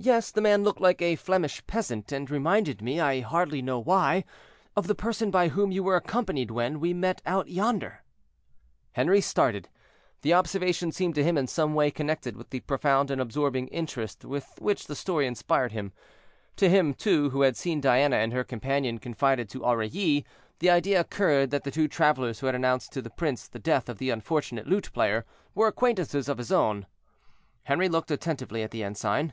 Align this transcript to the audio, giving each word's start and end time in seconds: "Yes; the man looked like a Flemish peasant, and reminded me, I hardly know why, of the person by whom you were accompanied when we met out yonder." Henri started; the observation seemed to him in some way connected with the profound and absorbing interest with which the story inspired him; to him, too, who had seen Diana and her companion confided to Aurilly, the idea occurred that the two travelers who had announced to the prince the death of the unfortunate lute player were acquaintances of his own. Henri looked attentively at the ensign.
"Yes; 0.00 0.30
the 0.30 0.40
man 0.40 0.62
looked 0.62 0.80
like 0.80 1.02
a 1.02 1.16
Flemish 1.16 1.66
peasant, 1.66 2.12
and 2.12 2.30
reminded 2.30 2.80
me, 2.80 3.00
I 3.00 3.18
hardly 3.20 3.60
know 3.60 3.80
why, 3.80 4.22
of 4.76 4.86
the 4.86 4.94
person 4.94 5.32
by 5.32 5.48
whom 5.48 5.72
you 5.72 5.82
were 5.82 5.96
accompanied 5.96 6.52
when 6.52 6.78
we 6.78 6.94
met 6.94 7.20
out 7.26 7.48
yonder." 7.48 8.04
Henri 8.94 9.20
started; 9.20 9.68
the 10.22 10.32
observation 10.34 10.92
seemed 10.92 11.16
to 11.16 11.24
him 11.24 11.36
in 11.36 11.48
some 11.48 11.74
way 11.74 11.90
connected 11.90 12.36
with 12.36 12.50
the 12.50 12.60
profound 12.60 13.10
and 13.10 13.20
absorbing 13.20 13.66
interest 13.68 14.24
with 14.24 14.46
which 14.60 14.86
the 14.86 14.94
story 14.94 15.26
inspired 15.26 15.72
him; 15.72 15.90
to 16.54 16.70
him, 16.70 16.94
too, 16.94 17.30
who 17.30 17.42
had 17.42 17.56
seen 17.56 17.80
Diana 17.80 18.18
and 18.18 18.32
her 18.32 18.44
companion 18.44 18.98
confided 18.98 19.48
to 19.48 19.64
Aurilly, 19.64 20.24
the 20.60 20.70
idea 20.70 21.00
occurred 21.00 21.50
that 21.50 21.64
the 21.64 21.72
two 21.72 21.88
travelers 21.88 22.38
who 22.38 22.46
had 22.46 22.54
announced 22.54 22.92
to 22.92 23.02
the 23.02 23.10
prince 23.10 23.48
the 23.48 23.58
death 23.58 23.88
of 23.88 23.98
the 23.98 24.10
unfortunate 24.10 24.68
lute 24.68 24.92
player 24.92 25.26
were 25.56 25.66
acquaintances 25.66 26.28
of 26.28 26.38
his 26.38 26.52
own. 26.52 26.86
Henri 27.66 27.88
looked 27.88 28.12
attentively 28.12 28.62
at 28.62 28.70
the 28.70 28.84
ensign. 28.84 29.32